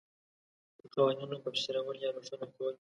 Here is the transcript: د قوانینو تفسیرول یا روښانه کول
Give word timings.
د 0.79 0.81
قوانینو 0.93 1.43
تفسیرول 1.45 1.97
یا 2.03 2.09
روښانه 2.15 2.47
کول 2.55 2.73